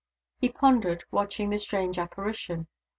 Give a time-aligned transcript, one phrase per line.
[0.39, 2.65] He pondered, watching the strange apparition.